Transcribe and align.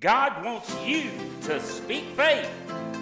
God 0.00 0.44
wants 0.44 0.76
you 0.84 1.10
to 1.44 1.58
speak 1.58 2.04
faith. 2.16 2.50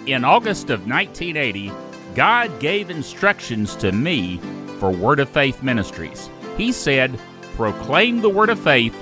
In 0.05 0.23
August 0.23 0.69
of 0.69 0.87
1980, 0.87 1.69
God 2.15 2.57
gave 2.61 2.89
instructions 2.89 3.75
to 3.75 3.91
me 3.91 4.39
for 4.79 4.91
Word 4.91 5.19
of 5.19 5.27
Faith 5.27 5.61
Ministries. 5.61 6.29
He 6.55 6.71
said, 6.71 7.19
Proclaim 7.57 8.21
the 8.21 8.29
Word 8.29 8.49
of 8.49 8.57
Faith, 8.57 8.95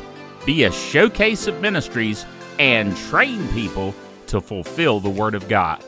be 0.43 0.63
a 0.63 0.71
showcase 0.71 1.45
of 1.45 1.61
ministries, 1.61 2.25
and 2.57 2.97
train 2.97 3.47
people 3.49 3.93
to 4.25 4.41
fulfill 4.41 4.99
the 4.99 5.11
Word 5.11 5.35
of 5.35 5.47
God. 5.47 5.85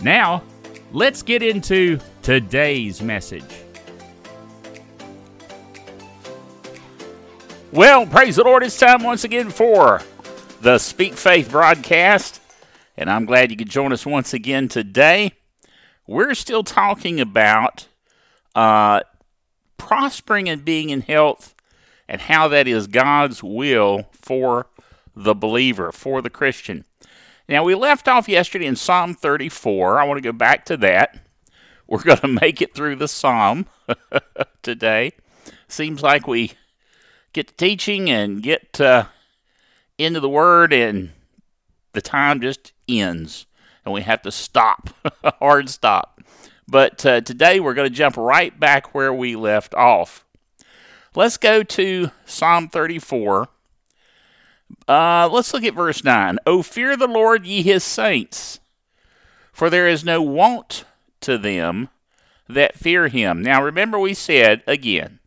Now, 0.00 0.42
let's 0.90 1.22
get 1.22 1.42
into 1.42 1.98
today's 2.22 3.02
message. 3.02 3.44
Well, 7.72 8.06
praise 8.06 8.36
the 8.36 8.44
Lord, 8.44 8.62
it's 8.62 8.78
time 8.78 9.02
once 9.02 9.24
again 9.24 9.50
for 9.50 10.00
the 10.62 10.78
Speak 10.78 11.14
Faith 11.14 11.50
broadcast, 11.50 12.40
and 12.96 13.10
I'm 13.10 13.24
glad 13.24 13.50
you 13.50 13.56
could 13.56 13.68
join 13.68 13.92
us 13.92 14.06
once 14.06 14.32
again 14.32 14.68
today. 14.68 15.32
We're 16.06 16.34
still 16.34 16.62
talking 16.62 17.20
about 17.20 17.88
uh, 18.54 19.00
prospering 19.76 20.48
and 20.48 20.64
being 20.64 20.90
in 20.90 21.00
health 21.00 21.56
and 22.08 22.20
how 22.20 22.46
that 22.46 22.68
is 22.68 22.86
God's 22.86 23.42
will 23.42 24.06
for 24.12 24.68
the 25.16 25.34
believer, 25.34 25.90
for 25.90 26.22
the 26.22 26.30
Christian. 26.30 26.84
Now, 27.48 27.64
we 27.64 27.74
left 27.74 28.06
off 28.06 28.28
yesterday 28.28 28.66
in 28.66 28.76
Psalm 28.76 29.14
34. 29.14 29.98
I 29.98 30.04
want 30.04 30.18
to 30.18 30.22
go 30.22 30.32
back 30.32 30.64
to 30.66 30.76
that. 30.76 31.18
We're 31.88 32.04
going 32.04 32.18
to 32.18 32.28
make 32.28 32.62
it 32.62 32.72
through 32.72 32.96
the 32.96 33.08
Psalm 33.08 33.66
today. 34.62 35.10
Seems 35.66 36.04
like 36.04 36.28
we 36.28 36.52
get 37.32 37.48
to 37.48 37.54
teaching 37.54 38.08
and 38.08 38.40
get 38.44 38.80
uh, 38.80 39.06
into 40.04 40.20
the 40.20 40.28
Word, 40.28 40.72
and 40.72 41.10
the 41.92 42.00
time 42.00 42.40
just 42.40 42.72
ends, 42.88 43.46
and 43.84 43.94
we 43.94 44.02
have 44.02 44.22
to 44.22 44.32
stop, 44.32 44.90
hard 45.40 45.68
stop. 45.68 46.20
But 46.68 47.04
uh, 47.04 47.20
today 47.20 47.60
we're 47.60 47.74
going 47.74 47.90
to 47.90 47.94
jump 47.94 48.16
right 48.16 48.58
back 48.58 48.94
where 48.94 49.12
we 49.12 49.36
left 49.36 49.74
off. 49.74 50.24
Let's 51.14 51.36
go 51.36 51.62
to 51.62 52.10
Psalm 52.24 52.68
34. 52.68 53.48
Uh, 54.88 55.28
let's 55.30 55.52
look 55.52 55.64
at 55.64 55.74
verse 55.74 56.02
9. 56.02 56.38
O 56.46 56.62
fear 56.62 56.96
the 56.96 57.06
Lord, 57.06 57.44
ye 57.46 57.62
his 57.62 57.84
saints, 57.84 58.60
for 59.52 59.68
there 59.68 59.86
is 59.86 60.04
no 60.04 60.22
want 60.22 60.84
to 61.20 61.36
them 61.36 61.90
that 62.48 62.78
fear 62.78 63.08
him. 63.08 63.42
Now 63.42 63.62
remember, 63.62 63.98
we 63.98 64.14
said 64.14 64.62
again, 64.66 65.18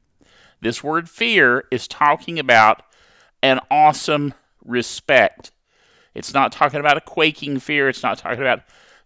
this 0.61 0.83
word 0.83 1.09
fear 1.09 1.65
is 1.69 1.87
talking 1.87 2.39
about 2.39 2.81
an 3.43 3.59
awesome 3.69 4.33
respect. 4.65 5.51
It's 6.13 6.33
not 6.33 6.51
talking 6.51 6.79
about 6.79 6.97
a 6.97 7.01
quaking 7.01 7.59
fear. 7.59 7.89
It's 7.89 8.03
not 8.03 8.17
talking 8.17 8.41
about 8.41 8.61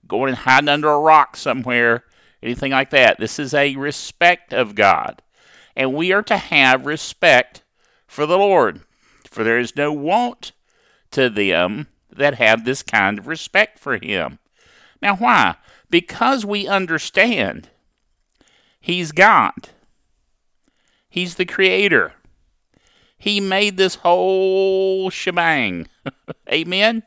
going 0.07 0.29
and 0.29 0.37
hiding 0.37 0.69
under 0.69 0.89
a 0.89 0.99
rock 0.99 1.35
somewhere, 1.35 2.03
anything 2.41 2.71
like 2.71 2.91
that. 2.91 3.19
This 3.19 3.39
is 3.39 3.53
a 3.53 3.75
respect 3.75 4.53
of 4.53 4.75
God. 4.75 5.21
And 5.75 5.93
we 5.93 6.11
are 6.11 6.23
to 6.23 6.37
have 6.37 6.85
respect 6.85 7.63
for 8.07 8.25
the 8.25 8.37
Lord. 8.37 8.81
For 9.29 9.43
there 9.43 9.59
is 9.59 9.75
no 9.75 9.93
want 9.93 10.51
to 11.11 11.29
them 11.29 11.87
that 12.11 12.35
have 12.35 12.65
this 12.65 12.83
kind 12.83 13.19
of 13.19 13.27
respect 13.27 13.79
for 13.79 13.97
Him. 13.97 14.39
Now, 15.01 15.15
why? 15.15 15.55
Because 15.89 16.45
we 16.45 16.67
understand 16.67 17.69
He's 18.81 19.11
God, 19.11 19.69
He's 21.09 21.35
the 21.35 21.45
Creator. 21.45 22.13
He 23.19 23.41
made 23.41 23.75
this 23.75 23.95
whole 23.95 25.09
shebang. 25.09 25.87
Amen? 26.51 27.03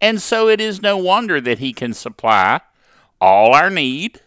And 0.00 0.20
so 0.20 0.48
it 0.48 0.60
is 0.60 0.80
no 0.80 0.96
wonder 0.96 1.40
that 1.42 1.58
He 1.58 1.74
can 1.74 1.92
supply 1.92 2.62
all 3.20 3.54
our 3.54 3.68
need 3.68 4.22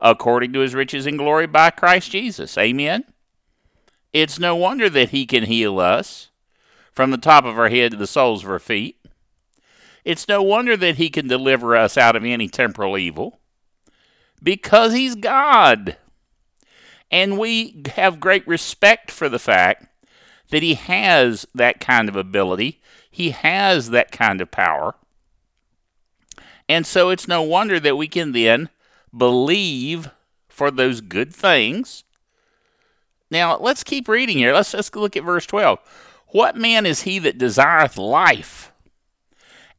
according 0.00 0.54
to 0.54 0.60
His 0.60 0.74
riches 0.74 1.06
and 1.06 1.18
glory 1.18 1.46
by 1.46 1.68
Christ 1.70 2.10
Jesus. 2.10 2.56
Amen? 2.56 3.04
It's 4.14 4.38
no 4.38 4.56
wonder 4.56 4.88
that 4.88 5.10
He 5.10 5.26
can 5.26 5.44
heal 5.44 5.78
us 5.78 6.30
from 6.90 7.10
the 7.10 7.18
top 7.18 7.44
of 7.44 7.58
our 7.58 7.68
head 7.68 7.90
to 7.90 7.98
the 7.98 8.06
soles 8.06 8.42
of 8.42 8.50
our 8.50 8.58
feet. 8.58 8.98
It's 10.02 10.28
no 10.28 10.42
wonder 10.42 10.78
that 10.78 10.96
He 10.96 11.10
can 11.10 11.28
deliver 11.28 11.76
us 11.76 11.98
out 11.98 12.16
of 12.16 12.24
any 12.24 12.48
temporal 12.48 12.96
evil 12.96 13.38
because 14.42 14.94
He's 14.94 15.14
God. 15.14 15.98
And 17.14 17.38
we 17.38 17.80
have 17.94 18.18
great 18.18 18.44
respect 18.44 19.08
for 19.08 19.28
the 19.28 19.38
fact 19.38 19.86
that 20.50 20.64
he 20.64 20.74
has 20.74 21.46
that 21.54 21.78
kind 21.78 22.08
of 22.08 22.16
ability, 22.16 22.80
he 23.08 23.30
has 23.30 23.90
that 23.90 24.10
kind 24.10 24.40
of 24.40 24.50
power. 24.50 24.96
And 26.68 26.84
so 26.84 27.10
it's 27.10 27.28
no 27.28 27.40
wonder 27.40 27.78
that 27.78 27.96
we 27.96 28.08
can 28.08 28.32
then 28.32 28.68
believe 29.16 30.10
for 30.48 30.72
those 30.72 31.00
good 31.00 31.32
things. 31.32 32.02
Now, 33.30 33.58
let's 33.58 33.84
keep 33.84 34.08
reading 34.08 34.38
here. 34.38 34.52
Let's, 34.52 34.74
let's 34.74 34.92
look 34.92 35.16
at 35.16 35.22
verse 35.22 35.46
12. 35.46 35.78
What 36.30 36.56
man 36.56 36.84
is 36.84 37.02
he 37.02 37.20
that 37.20 37.38
desireth 37.38 37.96
life 37.96 38.72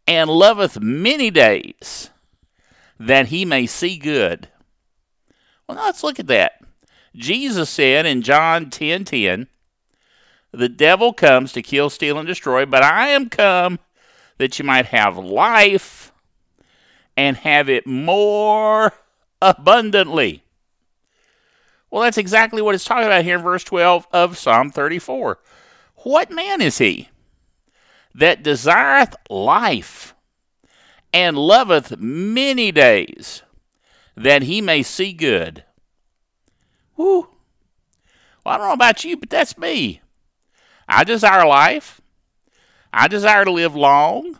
and 0.07 0.29
loveth 0.29 0.79
many 0.79 1.31
days 1.31 2.11
that 2.97 3.27
he 3.27 3.43
may 3.43 3.65
see 3.65 3.97
good? 3.97 4.47
Well, 5.67 5.75
now 5.75 5.87
let's 5.87 6.01
look 6.01 6.17
at 6.17 6.27
that. 6.27 6.61
Jesus 7.15 7.69
said 7.69 8.05
in 8.05 8.21
John 8.21 8.69
10 8.69 9.05
10, 9.05 9.47
The 10.51 10.69
devil 10.69 11.13
comes 11.13 11.53
to 11.53 11.61
kill, 11.61 11.89
steal, 11.89 12.17
and 12.17 12.27
destroy, 12.27 12.65
but 12.65 12.83
I 12.83 13.07
am 13.09 13.29
come 13.29 13.79
that 14.37 14.59
you 14.59 14.65
might 14.65 14.87
have 14.87 15.17
life 15.17 16.11
and 17.15 17.37
have 17.37 17.69
it 17.69 17.87
more 17.87 18.93
abundantly. 19.41 20.43
Well, 21.89 22.03
that's 22.03 22.17
exactly 22.17 22.61
what 22.61 22.75
it's 22.75 22.83
talking 22.83 23.05
about 23.05 23.23
here 23.23 23.37
in 23.37 23.43
verse 23.43 23.63
12 23.63 24.07
of 24.11 24.37
Psalm 24.37 24.69
34. 24.69 25.39
What 25.97 26.29
man 26.29 26.61
is 26.61 26.77
he 26.77 27.09
that 28.13 28.43
desireth 28.43 29.15
life 29.29 30.13
and 31.13 31.37
loveth 31.37 31.97
many 31.97 32.71
days 32.73 33.43
that 34.17 34.43
he 34.43 34.59
may 34.59 34.83
see 34.83 35.13
good? 35.13 35.63
Whew. 36.95 37.29
Well, 38.45 38.55
I 38.55 38.57
don't 38.57 38.67
know 38.67 38.73
about 38.73 39.03
you, 39.03 39.17
but 39.17 39.29
that's 39.29 39.57
me. 39.57 40.01
I 40.87 41.03
desire 41.03 41.45
life. 41.45 42.01
I 42.93 43.07
desire 43.07 43.43
to 43.43 43.51
live 43.51 43.75
long. 43.75 44.39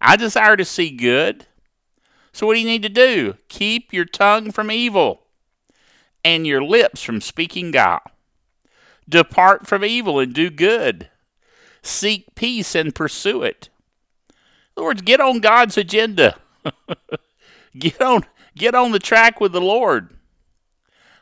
I 0.00 0.16
desire 0.16 0.56
to 0.56 0.64
see 0.64 0.90
good. 0.90 1.46
So, 2.32 2.46
what 2.46 2.54
do 2.54 2.60
you 2.60 2.66
need 2.66 2.82
to 2.82 2.88
do? 2.88 3.36
Keep 3.48 3.92
your 3.92 4.04
tongue 4.04 4.50
from 4.52 4.70
evil 4.70 5.22
and 6.24 6.46
your 6.46 6.62
lips 6.62 7.02
from 7.02 7.20
speaking 7.20 7.70
guile. 7.70 8.02
Depart 9.08 9.66
from 9.66 9.84
evil 9.84 10.18
and 10.18 10.34
do 10.34 10.50
good. 10.50 11.08
Seek 11.82 12.34
peace 12.34 12.74
and 12.74 12.94
pursue 12.94 13.42
it. 13.42 13.70
In 14.30 14.34
other 14.80 14.84
words, 14.86 15.02
get 15.02 15.20
on 15.20 15.40
God's 15.40 15.78
agenda. 15.78 16.36
get 17.78 18.00
on 18.00 18.24
get 18.56 18.74
on 18.74 18.92
the 18.92 18.98
track 18.98 19.40
with 19.40 19.52
the 19.52 19.60
Lord. 19.60 20.17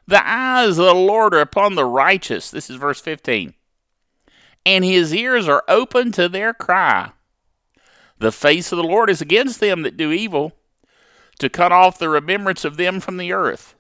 The 0.09 0.27
eyes 0.27 0.79
of 0.79 0.85
the 0.85 0.95
Lord 0.95 1.35
are 1.35 1.41
upon 1.41 1.75
the 1.75 1.85
righteous. 1.85 2.51
This 2.51 2.71
is 2.71 2.77
verse 2.77 3.01
15. 3.01 3.55
And 4.65 4.85
his 4.85 5.15
ears 5.15 5.49
are 5.49 5.65
open 5.69 6.13
to 6.13 6.29
their 6.29 6.55
cry. 6.55 7.13
The 8.19 8.33
face 8.33 8.73
of 8.73 8.77
the 8.79 8.85
Lord 8.85 9.11
is 9.11 9.21
against 9.21 9.61
them 9.61 9.83
that 9.83 9.97
do 9.97 10.13
evil, 10.13 10.53
to 11.39 11.49
cut 11.49 11.73
off 11.73 11.99
the 11.99 12.09
remembrance 12.09 12.65
of 12.65 12.77
them 12.77 13.01
from 13.01 13.17
the 13.17 13.33
earth. 13.33 13.75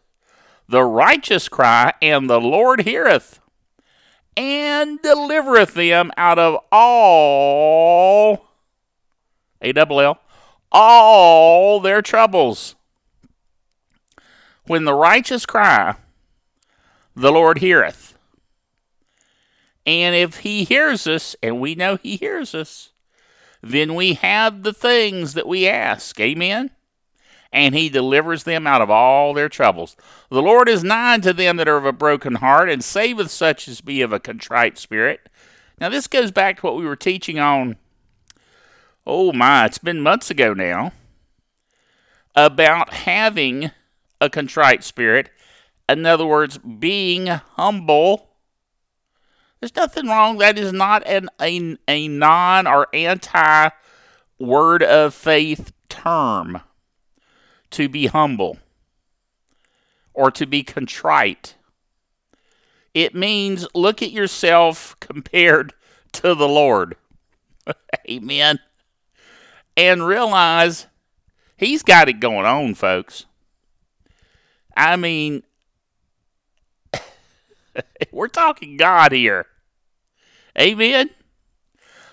The 0.69 0.83
righteous 0.83 1.49
cry, 1.49 1.95
and 2.03 2.29
the 2.29 2.41
Lord 2.41 2.83
heareth, 2.83 3.41
and 4.37 5.01
delivereth 5.01 5.75
them 5.75 6.11
out 6.17 6.39
of 6.39 6.59
all, 6.71 8.47
A 9.63 9.73
double 9.73 10.01
L, 10.01 10.19
all 10.71 11.81
their 11.81 12.03
troubles. 12.03 12.75
When 14.67 14.85
the 14.85 14.95
righteous 14.95 15.47
cry, 15.47 15.95
the 17.17 17.33
Lord 17.33 17.59
heareth. 17.59 18.17
And 19.87 20.15
if 20.15 20.39
he 20.39 20.65
hears 20.65 21.07
us, 21.07 21.35
and 21.43 21.61
we 21.61 21.75
know 21.75 21.97
he 21.97 22.17
hears 22.17 22.55
us, 22.55 22.91
then 23.63 23.95
we 23.95 24.15
have 24.15 24.63
the 24.63 24.73
things 24.73 25.35
that 25.35 25.49
we 25.49 25.67
ask. 25.67 26.21
Amen? 26.21 26.71
And 27.53 27.75
he 27.75 27.89
delivers 27.89 28.45
them 28.45 28.67
out 28.67 28.83
of 28.83 28.91
all 28.91 29.33
their 29.33 29.49
troubles. 29.49 29.97
The 30.29 30.43
Lord 30.43 30.69
is 30.69 30.85
nigh 30.85 31.19
to 31.19 31.33
them 31.33 31.57
that 31.57 31.69
are 31.69 31.77
of 31.77 31.87
a 31.87 31.93
broken 31.93 32.37
heart, 32.37 32.69
and 32.69 32.85
saveth 32.85 33.31
such 33.31 33.67
as 33.67 33.81
be 33.81 34.03
of 34.03 34.13
a 34.13 34.21
contrite 34.21 34.77
spirit. 34.77 35.29
Now, 35.81 35.89
this 35.89 36.07
goes 36.07 36.31
back 36.31 36.61
to 36.61 36.67
what 36.67 36.77
we 36.77 36.85
were 36.85 36.97
teaching 36.97 37.39
on, 37.39 37.77
oh 39.07 39.33
my, 39.33 39.65
it's 39.67 39.79
been 39.79 40.01
months 40.01 40.31
ago 40.31 40.53
now, 40.53 40.93
about 42.35 42.93
having 42.93 43.71
a 44.21 44.29
contrite 44.29 44.83
spirit 44.85 45.31
in 45.89 46.07
other 46.07 46.27
words, 46.27 46.59
being 46.59 47.27
humble, 47.27 48.31
There's 49.61 49.77
nothing 49.77 50.09
wrong. 50.09 50.39
That 50.39 50.59
is 50.59 50.73
not 50.73 51.07
an 51.07 51.29
a, 51.41 51.77
a 51.89 52.09
non 52.09 52.67
or 52.67 52.89
anti 52.93 53.71
word 54.39 54.83
of 54.83 55.15
faith 55.15 55.73
term 55.89 56.61
to 57.71 57.89
be 57.89 58.07
humble 58.07 58.59
or 60.13 60.31
to 60.33 60.47
be 60.47 60.63
contrite. 60.63 61.55
It 62.93 63.15
means 63.15 63.67
look 63.75 64.03
at 64.03 64.11
yourself 64.11 64.97
compared 65.01 65.73
to 66.13 66.35
the 66.35 66.49
Lord. 66.49 66.97
Amen. 68.11 68.59
And 69.77 70.07
realize 70.07 70.87
He's 71.57 71.83
got 71.83 72.09
it 72.09 72.21
going 72.21 72.45
on, 72.45 72.75
folks. 72.75 73.25
I 74.77 74.97
mean, 74.97 75.43
we're 78.13 78.29
talking 78.29 78.77
God 78.77 79.13
here. 79.13 79.47
Amen. 80.59 81.11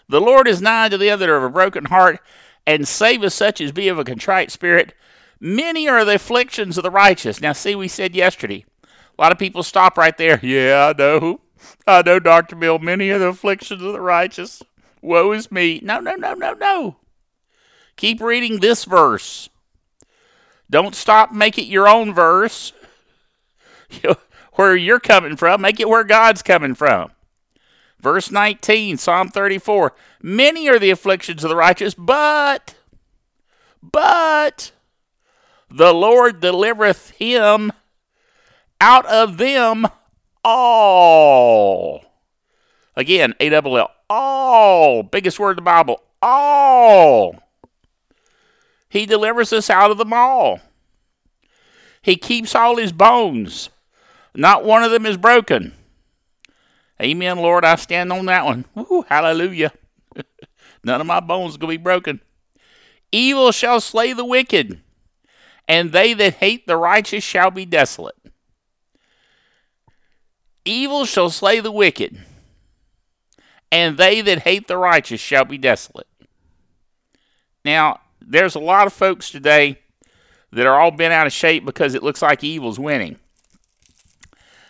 The 0.10 0.22
Lord 0.22 0.48
is 0.48 0.62
nigh 0.62 0.90
to 0.90 0.98
the 0.98 1.10
other 1.10 1.36
of 1.36 1.44
a 1.44 1.50
broken 1.50 1.86
heart, 1.86 2.20
and 2.66 2.88
saveth 2.88 3.34
such 3.34 3.62
as 3.62 3.72
be 3.72 3.88
of 3.88 4.00
a 4.00 4.04
contrite 4.04 4.52
spirit. 4.52 4.94
Many 5.40 5.88
are 5.88 6.06
the 6.06 6.16
afflictions 6.16 6.78
of 6.78 6.84
the 6.84 6.92
righteous. 6.92 7.42
Now, 7.42 7.54
see, 7.54 7.76
we 7.76 7.88
said 7.88 8.16
yesterday, 8.16 8.66
a 9.18 9.22
lot 9.22 9.32
of 9.32 9.40
people 9.40 9.64
stop 9.64 9.98
right 9.98 10.18
there. 10.18 10.40
Yeah, 10.44 10.94
I 10.96 10.98
know. 10.98 11.42
I 11.88 12.02
know, 12.02 12.20
Dr. 12.20 12.56
Bill, 12.56 12.80
many 12.80 13.10
are 13.10 13.20
the 13.20 13.28
afflictions 13.28 13.82
of 13.82 13.94
the 13.94 14.02
righteous. 14.02 14.62
Woe 15.02 15.32
is 15.32 15.52
me. 15.52 15.80
No, 15.84 16.00
no, 16.00 16.16
no, 16.16 16.34
no, 16.34 16.54
no. 16.54 16.98
Keep 17.96 18.22
reading 18.22 18.60
this 18.60 18.86
verse. 18.86 19.50
Don't 20.70 20.96
stop, 20.96 21.32
make 21.32 21.58
it 21.58 21.66
your 21.66 21.88
own 21.88 22.14
verse. 22.14 22.74
where 24.54 24.76
you're 24.76 25.00
coming 25.00 25.36
from, 25.36 25.62
make 25.62 25.80
it 25.80 25.90
where 25.90 26.04
God's 26.04 26.42
coming 26.42 26.76
from. 26.76 27.12
Verse 28.00 28.32
19, 28.32 28.98
Psalm 28.98 29.30
34. 29.30 29.94
Many 30.22 30.68
are 30.68 30.80
the 30.80 30.90
afflictions 30.90 31.44
of 31.44 31.50
the 31.50 31.56
righteous, 31.56 31.94
but, 31.94 32.76
but, 33.82 34.72
the 35.70 35.94
Lord 35.94 36.40
delivereth 36.40 37.12
him 37.12 37.72
out 38.82 39.06
of 39.06 39.38
them 39.38 39.88
all. 40.44 42.04
Again, 42.96 43.34
A 43.40 43.50
double 43.50 43.78
L. 43.78 43.92
All. 44.10 45.04
Biggest 45.04 45.40
word 45.40 45.52
in 45.52 45.56
the 45.56 45.62
Bible. 45.62 46.02
All. 46.22 47.36
He 48.90 49.06
delivers 49.06 49.52
us 49.52 49.70
out 49.70 49.90
of 49.90 49.98
them 49.98 50.14
all. 50.14 50.60
He 52.02 52.18
keeps 52.18 52.54
all 52.54 52.78
his 52.78 52.92
bones. 52.92 53.70
Not 54.36 54.66
one 54.66 54.84
of 54.84 54.92
them 54.92 55.06
is 55.06 55.18
broken. 55.18 55.74
Amen, 57.02 57.38
Lord. 57.38 57.66
I 57.66 57.76
stand 57.76 58.12
on 58.12 58.26
that 58.28 58.46
one. 58.46 58.66
Woo, 58.76 59.04
hallelujah. 59.08 59.74
None 60.84 61.02
of 61.02 61.08
my 61.08 61.20
bones 61.20 61.58
going 61.58 61.74
to 61.74 61.78
be 61.80 61.84
broken. 61.84 62.22
Evil 63.12 63.52
shall 63.52 63.80
slay 63.80 64.14
the 64.14 64.26
wicked, 64.26 64.82
and 65.68 65.92
they 65.92 66.14
that 66.14 66.36
hate 66.36 66.66
the 66.66 66.78
righteous 66.78 67.24
shall 67.24 67.52
be 67.52 67.66
desolate. 67.66 68.16
Evil 70.66 71.06
shall 71.06 71.30
slay 71.30 71.60
the 71.60 71.72
wicked, 71.72 72.18
and 73.72 73.98
they 73.98 74.22
that 74.22 74.40
hate 74.40 74.68
the 74.68 74.78
righteous 74.78 75.20
shall 75.20 75.46
be 75.46 75.58
desolate. 75.58 76.08
Now, 77.66 78.00
there's 78.20 78.56
a 78.56 78.60
lot 78.60 78.88
of 78.88 78.94
folks 78.94 79.30
today 79.30 79.80
that 80.52 80.66
are 80.66 80.80
all 80.80 80.92
bent 80.92 81.14
out 81.14 81.28
of 81.28 81.34
shape 81.34 81.66
because 81.66 81.94
it 81.94 82.04
looks 82.04 82.22
like 82.22 82.44
evil's 82.44 82.80
winning. 82.80 83.20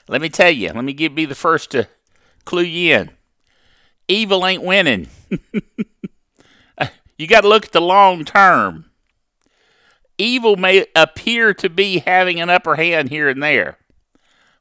Let 0.08 0.22
me 0.22 0.30
tell 0.30 0.52
you, 0.52 0.70
let 0.70 0.84
me 0.84 0.94
give, 0.94 1.16
be 1.16 1.26
the 1.26 1.36
first 1.36 1.72
to 1.72 1.88
clue 2.46 2.64
you 2.64 2.96
in. 2.96 3.12
Evil 4.08 4.46
ain't 4.46 4.64
winning. 4.64 5.08
you 7.18 7.28
got 7.28 7.42
to 7.42 7.48
look 7.48 7.66
at 7.66 7.72
the 7.72 7.82
long 7.82 8.26
term. 8.26 8.86
Evil 10.18 10.56
may 10.58 10.86
appear 10.96 11.54
to 11.56 11.70
be 11.70 12.00
having 12.00 12.40
an 12.40 12.50
upper 12.50 12.76
hand 12.76 13.10
here 13.10 13.30
and 13.30 13.42
there, 13.42 13.78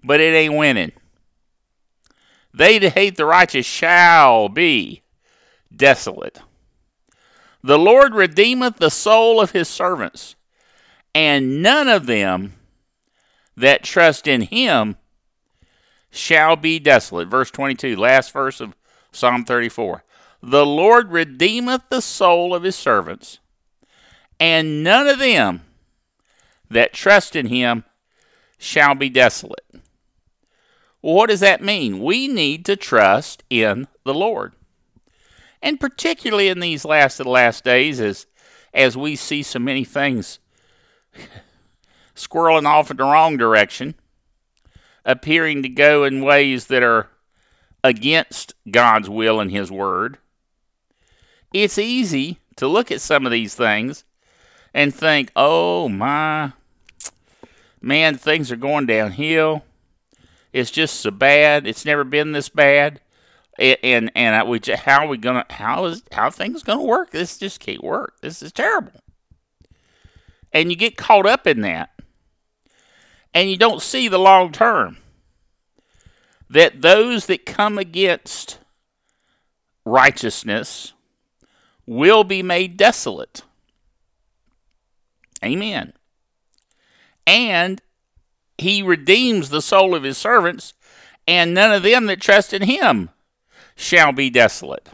but 0.03 0.21
it 0.21 0.35
ain't 0.35 0.57
winning. 0.57 0.93
They 2.55 2.79
that 2.79 2.93
hate 2.93 3.17
the 3.17 3.27
righteous 3.27 3.67
shall 3.67 4.49
be 4.49 5.03
desolate. 5.75 6.41
The 7.63 7.79
Lord 7.79 8.15
redeemeth 8.15 8.77
the 8.77 8.91
soul 8.91 9.41
of 9.41 9.53
his 9.53 9.69
servants, 9.69 10.35
and 11.15 11.63
none 11.63 11.89
of 11.89 12.07
them 12.07 12.55
that 13.57 13.85
trust 13.85 14.27
in 14.27 14.43
him 14.43 14.97
shall 16.13 16.55
be 16.55 16.79
desolate. 16.79 17.27
Verse 17.27 17.51
22, 17.51 17.97
last 17.97 18.33
verse 18.33 18.61
of 18.61 18.77
Psalm 19.11 19.45
34. 19.45 20.05
The 20.43 20.67
Lord 20.67 21.11
redeemeth 21.11 21.83
the 21.89 22.03
soul 22.03 22.55
of 22.55 22.63
his 22.63 22.77
servants, 22.77 23.39
and 24.39 24.85
none 24.85 25.09
of 25.09 25.19
them 25.19 25.63
that 26.71 26.93
trust 26.93 27.35
in 27.35 27.47
him 27.47 27.85
shall 28.59 28.95
be 28.95 29.09
desolate. 29.09 29.65
What 31.01 31.31
does 31.31 31.41
that 31.41 31.63
mean? 31.63 32.01
We 32.01 32.29
need 32.29 32.65
to 32.67 32.77
trust 32.77 33.43
in 33.51 33.89
the 34.05 34.15
Lord. 34.15 34.53
And 35.63 35.81
particularly 35.81 36.49
in 36.49 36.61
these 36.61 36.85
last 36.85 37.21
of 37.21 37.25
the 37.25 37.31
last 37.31 37.65
days, 37.65 38.01
as, 38.01 38.27
as 38.75 38.97
we 38.97 39.17
see 39.17 39.43
so 39.43 39.59
many 39.59 39.85
things 39.85 40.39
squirreling 42.15 42.67
off 42.67 42.91
in 42.91 42.97
the 42.97 43.05
wrong 43.05 43.37
direction, 43.37 43.95
appearing 45.05 45.63
to 45.63 45.69
go 45.69 46.05
in 46.05 46.25
ways 46.25 46.67
that 46.67 46.83
are 46.83 47.09
against 47.85 48.55
God's 48.71 49.09
will 49.09 49.41
and 49.41 49.51
His 49.51 49.71
Word, 49.71 50.19
it's 51.53 51.79
easy 51.79 52.39
to 52.57 52.67
look 52.67 52.91
at 52.91 53.01
some 53.01 53.27
of 53.27 53.33
these 53.33 53.55
things 53.55 54.05
and 54.75 54.95
think, 54.95 55.31
oh 55.37 55.89
my, 55.89 56.53
man, 57.81 58.17
things 58.17 58.51
are 58.51 58.57
going 58.57 58.87
downhill. 58.87 59.65
It's 60.53 60.71
just 60.71 61.01
so 61.01 61.11
bad. 61.11 61.67
It's 61.67 61.85
never 61.85 62.05
been 62.05 62.33
this 62.33 62.49
bad. 62.49 63.01
And 63.59 64.11
and, 64.15 64.49
we 64.49 64.61
how 64.75 65.05
are 65.05 65.09
we 65.09 65.19
gonna 65.19 65.45
how 65.51 65.85
is 65.85 66.03
how 66.13 66.31
things 66.31 66.63
gonna 66.63 66.83
work? 66.83 67.11
This 67.11 67.37
just 67.37 67.61
can't 67.61 67.85
work. 67.85 68.15
This 68.23 68.43
is 68.43 68.51
terrible. 68.51 68.93
And 70.53 70.71
you 70.71 70.77
get 70.77 70.97
caught 70.97 71.27
up 71.27 71.47
in 71.47 71.61
that 71.61 71.91
and 73.35 73.51
you 73.51 73.57
don't 73.57 73.83
see 73.83 74.09
the 74.09 74.19
long 74.19 74.53
term. 74.53 74.99
That 76.51 76.83
those 76.83 77.27
that 77.27 77.47
come 77.47 77.79
against 77.79 78.59
righteousness 79.85 80.93
will 81.87 82.25
be 82.25 82.43
made 82.43 82.77
desolate. 82.77 83.43
Amen. 85.45 85.93
And 87.27 87.81
he 88.59 88.83
redeems 88.83 89.49
the 89.49 89.63
soul 89.63 89.95
of 89.95 90.03
his 90.03 90.19
servants, 90.19 90.75
and 91.27 91.55
none 91.55 91.73
of 91.73 91.83
them 91.83 92.07
that 92.07 92.21
trust 92.21 92.53
in 92.53 92.63
him 92.63 93.11
shall 93.75 94.13
be 94.13 94.31
desolate. 94.31 94.91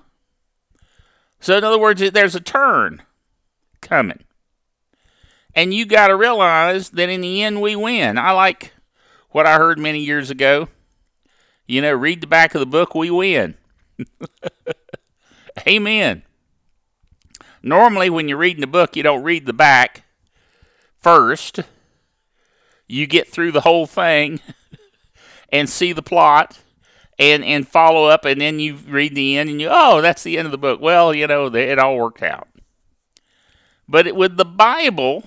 So, 1.40 1.56
in 1.56 1.64
other 1.64 1.78
words, 1.78 2.10
there's 2.10 2.34
a 2.34 2.40
turn 2.40 3.02
coming. 3.80 4.24
And 5.58 5.74
you 5.74 5.86
got 5.86 6.06
to 6.06 6.14
realize 6.14 6.90
that 6.90 7.08
in 7.08 7.20
the 7.20 7.42
end, 7.42 7.60
we 7.60 7.74
win. 7.74 8.16
I 8.16 8.30
like 8.30 8.74
what 9.30 9.44
I 9.44 9.56
heard 9.56 9.76
many 9.76 9.98
years 9.98 10.30
ago. 10.30 10.68
You 11.66 11.82
know, 11.82 11.92
read 11.94 12.20
the 12.20 12.28
back 12.28 12.54
of 12.54 12.60
the 12.60 12.66
book, 12.66 12.94
we 12.94 13.10
win. 13.10 13.56
Amen. 15.66 16.22
Normally, 17.60 18.08
when 18.08 18.28
you're 18.28 18.38
reading 18.38 18.60
the 18.60 18.68
book, 18.68 18.94
you 18.94 19.02
don't 19.02 19.24
read 19.24 19.46
the 19.46 19.52
back 19.52 20.04
first. 20.96 21.58
You 22.86 23.08
get 23.08 23.26
through 23.26 23.50
the 23.50 23.62
whole 23.62 23.88
thing 23.88 24.38
and 25.52 25.68
see 25.68 25.92
the 25.92 26.02
plot 26.02 26.60
and 27.18 27.42
and 27.44 27.66
follow 27.66 28.04
up, 28.04 28.24
and 28.24 28.40
then 28.40 28.60
you 28.60 28.76
read 28.76 29.16
the 29.16 29.36
end, 29.36 29.50
and 29.50 29.60
you 29.60 29.66
oh, 29.68 30.00
that's 30.02 30.22
the 30.22 30.38
end 30.38 30.46
of 30.46 30.52
the 30.52 30.56
book. 30.56 30.80
Well, 30.80 31.12
you 31.12 31.26
know, 31.26 31.52
it 31.52 31.80
all 31.80 31.96
worked 31.96 32.22
out. 32.22 32.46
But 33.88 34.06
it, 34.06 34.14
with 34.14 34.36
the 34.36 34.44
Bible, 34.44 35.24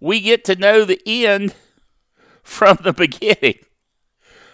we 0.00 0.20
get 0.20 0.44
to 0.44 0.56
know 0.56 0.84
the 0.84 1.00
end 1.06 1.54
from 2.42 2.78
the 2.82 2.92
beginning. 2.92 3.58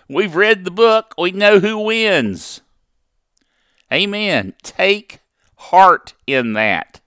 We've 0.09 0.35
read 0.35 0.65
the 0.65 0.71
book, 0.71 1.15
we 1.17 1.31
know 1.31 1.61
who 1.61 1.79
wins. 1.79 2.63
Amen. 3.93 4.55
Take 4.63 5.21
heart 5.57 6.15
in 6.27 6.53
that. 6.55 7.01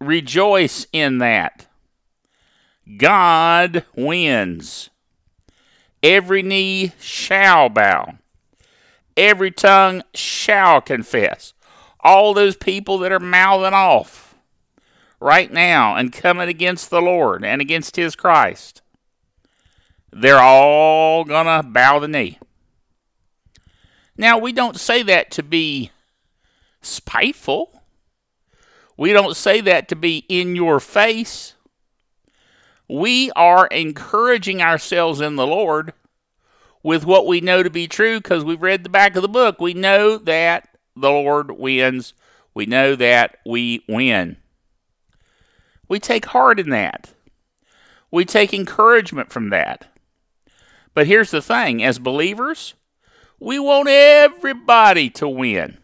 Rejoice 0.00 0.86
in 0.92 1.18
that. 1.18 1.66
God 2.96 3.84
wins. 3.94 4.90
Every 6.02 6.42
knee 6.42 6.92
shall 7.00 7.68
bow, 7.68 8.18
every 9.16 9.50
tongue 9.50 10.02
shall 10.14 10.80
confess. 10.80 11.52
All 12.00 12.32
those 12.32 12.56
people 12.56 12.98
that 12.98 13.10
are 13.10 13.18
mouthing 13.18 13.74
off 13.74 14.27
right 15.20 15.52
now 15.52 15.96
and 15.96 16.12
coming 16.12 16.48
against 16.48 16.90
the 16.90 17.02
Lord 17.02 17.44
and 17.44 17.60
against 17.60 17.96
His 17.96 18.14
Christ, 18.14 18.82
they're 20.12 20.40
all 20.40 21.24
going 21.24 21.46
to 21.46 21.68
bow 21.68 21.98
the 21.98 22.08
knee. 22.08 22.38
Now, 24.16 24.38
we 24.38 24.52
don't 24.52 24.78
say 24.78 25.02
that 25.04 25.30
to 25.32 25.42
be 25.42 25.90
spiteful. 26.80 27.82
We 28.96 29.12
don't 29.12 29.36
say 29.36 29.60
that 29.60 29.88
to 29.88 29.96
be 29.96 30.24
in 30.28 30.56
your 30.56 30.80
face. 30.80 31.54
We 32.88 33.30
are 33.36 33.66
encouraging 33.68 34.60
ourselves 34.60 35.20
in 35.20 35.36
the 35.36 35.46
Lord 35.46 35.92
with 36.82 37.04
what 37.04 37.26
we 37.26 37.40
know 37.40 37.62
to 37.62 37.70
be 37.70 37.86
true 37.86 38.18
because 38.18 38.44
we've 38.44 38.62
read 38.62 38.82
the 38.82 38.88
back 38.88 39.14
of 39.14 39.22
the 39.22 39.28
book. 39.28 39.60
We 39.60 39.74
know 39.74 40.16
that 40.18 40.68
the 40.96 41.10
Lord 41.10 41.52
wins. 41.52 42.14
We 42.54 42.66
know 42.66 42.96
that 42.96 43.38
we 43.46 43.84
win. 43.88 44.36
We 45.88 45.98
take 45.98 46.26
heart 46.26 46.60
in 46.60 46.70
that. 46.70 47.12
We 48.10 48.24
take 48.24 48.54
encouragement 48.54 49.32
from 49.32 49.50
that. 49.50 49.86
But 50.94 51.06
here's 51.06 51.30
the 51.30 51.42
thing 51.42 51.82
as 51.82 51.98
believers, 51.98 52.74
we 53.38 53.58
want 53.58 53.88
everybody 53.88 55.10
to 55.10 55.28
win. 55.28 55.78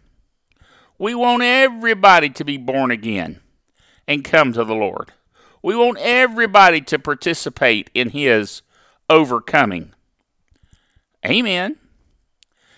We 0.98 1.14
want 1.14 1.42
everybody 1.42 2.30
to 2.30 2.44
be 2.44 2.56
born 2.56 2.90
again 2.90 3.40
and 4.06 4.24
come 4.24 4.52
to 4.52 4.64
the 4.64 4.74
Lord. 4.74 5.12
We 5.62 5.76
want 5.76 5.98
everybody 5.98 6.80
to 6.82 6.98
participate 6.98 7.90
in 7.94 8.10
His 8.10 8.62
overcoming. 9.08 9.92
Amen. 11.24 11.76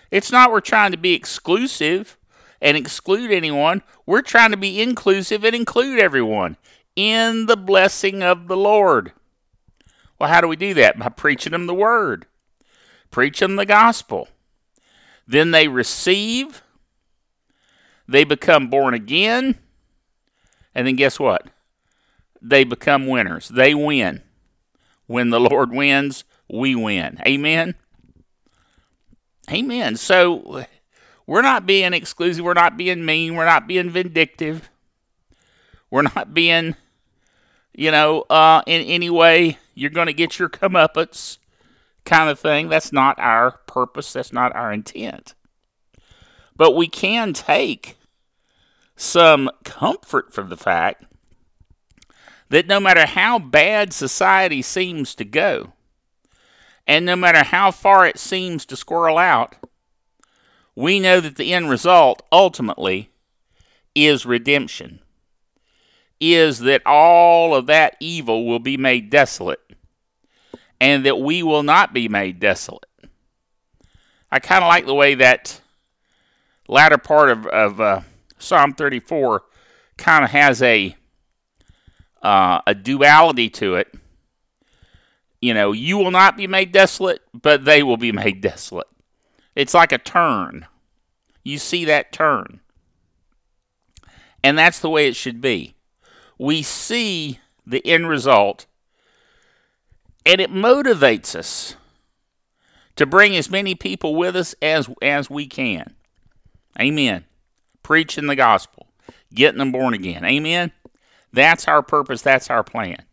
It's 0.09 0.31
not 0.31 0.51
we're 0.51 0.61
trying 0.61 0.91
to 0.91 0.97
be 0.97 1.13
exclusive 1.13 2.17
and 2.61 2.77
exclude 2.77 3.31
anyone. 3.31 3.83
We're 4.05 4.21
trying 4.21 4.51
to 4.51 4.57
be 4.57 4.81
inclusive 4.81 5.43
and 5.43 5.55
include 5.55 5.99
everyone 5.99 6.57
in 6.97 7.45
the 7.45 7.55
blessing 7.55 8.23
of 8.23 8.47
the 8.47 8.57
Lord. 8.57 9.13
Well, 10.19 10.29
how 10.29 10.41
do 10.41 10.47
we 10.47 10.55
do 10.55 10.73
that? 10.73 10.97
By 10.97 11.09
preaching 11.09 11.51
them 11.51 11.67
the 11.67 11.73
word, 11.73 12.25
preach 13.11 13.39
them 13.39 13.55
the 13.55 13.65
gospel. 13.65 14.27
Then 15.27 15.51
they 15.51 15.67
receive, 15.67 16.63
they 18.07 18.23
become 18.23 18.69
born 18.69 18.93
again, 18.93 19.59
and 20.73 20.87
then 20.87 20.95
guess 20.95 21.19
what? 21.19 21.47
They 22.41 22.63
become 22.63 23.07
winners. 23.07 23.47
They 23.47 23.75
win. 23.75 24.23
When 25.05 25.29
the 25.29 25.39
Lord 25.39 25.71
wins, 25.71 26.23
we 26.49 26.75
win. 26.75 27.19
Amen. 27.25 27.75
Amen. 29.51 29.97
So 29.97 30.65
we're 31.25 31.41
not 31.41 31.65
being 31.65 31.93
exclusive. 31.93 32.43
We're 32.43 32.53
not 32.53 32.77
being 32.77 33.05
mean. 33.05 33.35
We're 33.35 33.45
not 33.45 33.67
being 33.67 33.89
vindictive. 33.89 34.69
We're 35.89 36.03
not 36.03 36.33
being, 36.33 36.75
you 37.77 37.91
know, 37.91 38.21
uh, 38.23 38.63
in 38.65 38.81
any 38.81 39.09
way 39.09 39.59
you're 39.75 39.91
going 39.91 40.07
to 40.07 40.13
get 40.13 40.39
your 40.39 40.49
comeuppance 40.49 41.37
kind 42.03 42.29
of 42.29 42.39
thing. 42.39 42.67
That's 42.67 42.91
not 42.91 43.19
our 43.19 43.51
purpose. 43.51 44.11
That's 44.11 44.33
not 44.33 44.53
our 44.55 44.73
intent. 44.73 45.35
But 46.55 46.75
we 46.75 46.87
can 46.87 47.31
take 47.33 47.95
some 48.95 49.51
comfort 49.63 50.33
from 50.33 50.49
the 50.49 50.57
fact 50.57 51.05
that 52.49 52.65
no 52.65 52.79
matter 52.79 53.05
how 53.05 53.37
bad 53.37 53.93
society 53.93 54.63
seems 54.63 55.13
to 55.13 55.23
go, 55.23 55.73
and 56.87 57.05
no 57.05 57.15
matter 57.15 57.43
how 57.43 57.69
far 57.69 58.07
it 58.07 58.17
seems 58.17 58.65
to 58.65 58.75
squirrel 58.75 59.19
out, 59.19 59.55
we 60.73 60.99
know 60.99 61.19
that 61.19 61.35
the 61.35 61.53
end 61.53 61.69
result 61.69 62.23
ultimately 62.31 63.11
is 63.93 64.25
redemption. 64.25 64.99
Is 66.19 66.59
that 66.59 66.81
all 66.85 67.53
of 67.53 67.67
that 67.67 67.95
evil 67.99 68.45
will 68.45 68.59
be 68.59 68.77
made 68.77 69.09
desolate, 69.09 69.61
and 70.81 71.05
that 71.05 71.19
we 71.19 71.43
will 71.43 71.63
not 71.63 71.93
be 71.93 72.07
made 72.07 72.39
desolate. 72.39 72.85
I 74.31 74.39
kind 74.39 74.63
of 74.63 74.67
like 74.67 74.85
the 74.85 74.95
way 74.95 75.15
that 75.15 75.61
latter 76.67 76.97
part 76.97 77.29
of, 77.29 77.45
of 77.47 77.79
uh, 77.79 78.01
Psalm 78.39 78.73
34 78.73 79.43
kind 79.97 80.25
of 80.25 80.31
has 80.31 80.61
a 80.61 80.95
uh, 82.21 82.61
a 82.65 82.73
duality 82.73 83.49
to 83.49 83.75
it 83.75 83.93
you 85.41 85.53
know, 85.53 85.71
you 85.71 85.97
will 85.97 86.11
not 86.11 86.37
be 86.37 86.47
made 86.47 86.71
desolate, 86.71 87.21
but 87.33 87.65
they 87.65 87.83
will 87.83 87.97
be 87.97 88.11
made 88.11 88.41
desolate. 88.41 88.87
It's 89.55 89.73
like 89.73 89.91
a 89.91 89.97
turn. 89.97 90.67
You 91.43 91.57
see 91.57 91.85
that 91.85 92.11
turn. 92.11 92.59
And 94.43 94.57
that's 94.57 94.79
the 94.79 94.89
way 94.89 95.07
it 95.07 95.15
should 95.15 95.41
be. 95.41 95.75
We 96.37 96.61
see 96.61 97.39
the 97.65 97.85
end 97.85 98.07
result, 98.07 98.65
and 100.25 100.39
it 100.39 100.51
motivates 100.51 101.35
us 101.35 101.75
to 102.95 103.05
bring 103.05 103.35
as 103.35 103.49
many 103.49 103.75
people 103.75 104.15
with 104.15 104.35
us 104.35 104.55
as, 104.61 104.89
as 105.01 105.29
we 105.29 105.47
can. 105.47 105.95
Amen. 106.79 107.25
Preaching 107.83 108.27
the 108.27 108.35
gospel, 108.35 108.87
getting 109.33 109.59
them 109.59 109.71
born 109.71 109.93
again. 109.93 110.25
Amen. 110.25 110.71
That's 111.31 111.67
our 111.67 111.81
purpose. 111.81 112.21
That's 112.21 112.49
our 112.49 112.63
plan. 112.63 113.03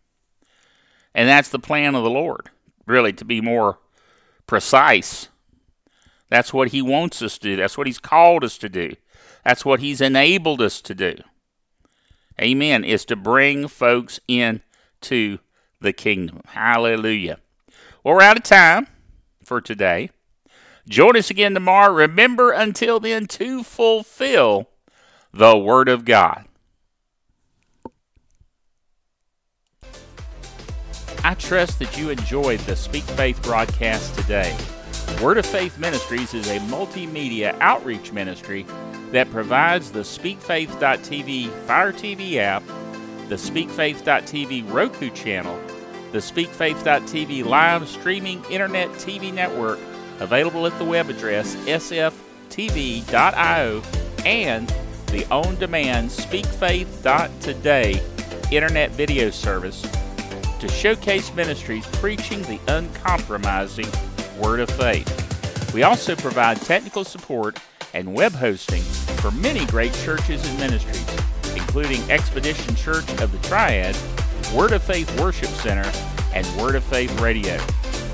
And 1.15 1.29
that's 1.29 1.49
the 1.49 1.59
plan 1.59 1.95
of 1.95 2.03
the 2.03 2.11
Lord, 2.11 2.51
really, 2.87 3.13
to 3.13 3.25
be 3.25 3.41
more 3.41 3.79
precise. 4.47 5.29
That's 6.29 6.53
what 6.53 6.69
He 6.69 6.83
wants 6.83 7.23
us 7.23 7.39
to 7.39 7.51
do. 7.51 7.57
That's 7.57 7.79
what 7.79 7.87
He's 7.87 7.99
called 7.99 8.45
us 8.45 8.59
to 8.59 8.69
do. 8.69 8.95
That's 9.45 9.65
what 9.65 9.81
He's 9.81 10.01
enabled 10.01 10.61
us 10.61 10.81
to 10.83 10.95
do. 10.95 11.17
Amen. 12.41 12.85
Is 12.85 13.05
to 13.07 13.17
bring 13.17 13.69
folks 13.69 14.21
in 14.27 14.61
to 15.03 15.39
the 15.81 15.93
kingdom. 15.93 16.41
Hallelujah. 16.47 17.39
Well, 18.03 18.17
we're 18.17 18.23
out 18.23 18.37
of 18.37 18.43
time 18.43 18.89
for 19.43 19.61
today. 19.61 20.11
Join 20.89 21.17
us 21.17 21.31
again 21.31 21.55
tomorrow. 21.55 21.93
Remember 21.93 22.51
until 22.51 23.01
then 23.01 23.27
to 23.29 23.63
fulfill 23.63 24.69
the 25.33 25.57
Word 25.57 25.89
of 25.89 26.05
God. 26.05 26.47
I 31.27 31.33
trust 31.35 31.79
that 31.79 31.97
you 31.97 32.11
enjoyed 32.11 32.61
the 32.61 32.77
Speak 32.77 33.05
Faith 33.05 33.43
broadcast 33.43 34.15
today. 34.15 34.55
Word 35.23 35.39
of 35.39 35.47
Faith 35.47 35.79
Ministries 35.79 36.35
is 36.35 36.51
a 36.51 36.59
multimedia 36.61 37.57
outreach 37.61 38.13
ministry 38.13 38.67
that 39.15 39.31
provides 39.31 39.93
the 39.93 40.01
SpeakFaith.tv 40.01 41.49
Fire 41.67 41.93
TV 41.93 42.35
app, 42.39 42.65
the 43.29 43.37
SpeakFaith.tv 43.37 44.69
Roku 44.73 45.09
channel, 45.11 45.57
the 46.11 46.19
SpeakFaith.tv 46.19 47.45
live 47.45 47.89
streaming 47.89 48.45
internet 48.51 48.89
TV 48.95 49.33
network 49.33 49.79
available 50.19 50.67
at 50.67 50.77
the 50.81 50.85
web 50.85 51.11
address 51.11 51.55
sftv.io 51.55 52.03
and 54.25 54.75
the 55.07 55.25
on 55.31 55.55
demand 55.61 56.11
SpeakFaith.today 56.11 58.03
internet 58.51 58.91
video 58.91 59.31
service 59.31 59.83
to 60.59 60.67
Showcase 60.67 61.33
Ministries 61.35 61.87
preaching 61.99 62.43
the 62.43 62.59
uncompromising 62.67 63.87
Word 64.41 64.59
of 64.59 64.71
Faith. 64.71 65.73
We 65.73 65.85
also 65.85 66.17
provide 66.17 66.61
technical 66.63 67.05
support 67.05 67.61
and 67.95 68.13
web 68.13 68.33
hosting 68.33 68.83
for 68.83 69.31
many 69.31 69.65
great 69.67 69.95
churches 69.95 70.47
and 70.47 70.59
ministries, 70.59 71.07
including 71.57 72.03
Expedition 72.11 72.75
Church 72.75 73.09
of 73.21 73.33
the 73.33 73.49
Triad, 73.49 73.97
Word 74.55 74.73
of 74.73 74.83
Faith 74.83 75.19
Worship 75.19 75.49
Center, 75.49 75.91
and 76.35 76.47
Word 76.61 76.75
of 76.75 76.85
Faith 76.85 77.19
Radio. 77.21 77.55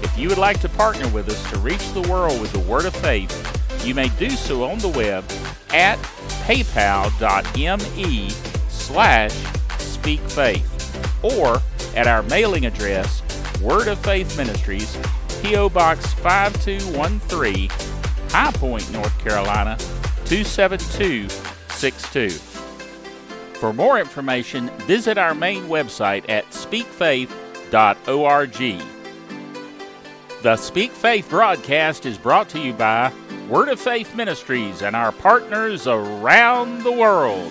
If 0.03 0.17
you 0.17 0.29
would 0.29 0.39
like 0.39 0.61
to 0.61 0.69
partner 0.69 1.09
with 1.09 1.29
us 1.29 1.51
to 1.51 1.59
reach 1.59 1.93
the 1.93 2.03
world 2.03 2.41
with 2.41 2.53
the 2.53 2.61
Word 2.61 2.85
of 2.85 2.95
Faith, 2.97 3.85
you 3.85 3.95
may 3.95 4.09
do 4.11 4.31
so 4.31 4.63
on 4.65 4.79
the 4.79 4.89
web 4.89 5.25
at 5.71 5.99
paypal.me 6.45 8.31
slash 8.69 9.33
speakfaith 9.79 11.25
or 11.25 11.61
at 11.97 12.07
our 12.07 12.23
mailing 12.25 12.67
address, 12.67 13.23
Word 13.61 13.89
of 13.89 13.99
Faith 14.01 14.37
Ministries, 14.37 14.97
P.O. 15.43 15.69
Box 15.71 16.13
5213, 16.15 17.69
High 18.33 18.53
Point, 18.53 18.91
North 18.93 19.19
Carolina 19.19 19.77
27262. 20.27 22.29
For 23.59 23.73
more 23.73 23.99
information, 23.99 24.69
visit 24.87 25.19
our 25.19 25.35
main 25.35 25.65
website 25.65 26.25
at 26.29 26.49
speakfaith.org. 26.51 27.33
The 30.43 30.57
Speak 30.57 30.93
Faith 30.93 31.29
broadcast 31.29 32.07
is 32.07 32.17
brought 32.17 32.49
to 32.51 32.61
you 32.61 32.73
by 32.73 33.13
Word 33.49 33.69
of 33.69 33.81
Faith 33.81 34.15
Ministries 34.15 34.83
and 34.83 34.95
our 34.95 35.11
partners 35.11 35.89
around 35.89 36.85
the 36.85 36.93
world. 36.93 37.51